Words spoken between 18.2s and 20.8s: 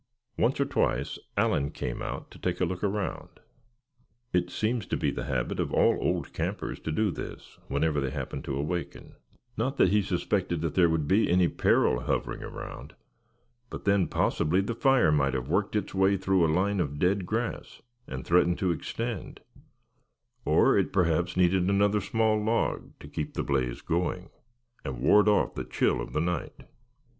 threaten to extend; or